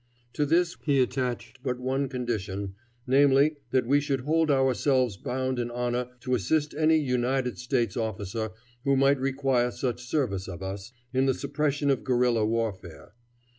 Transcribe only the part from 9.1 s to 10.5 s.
require such service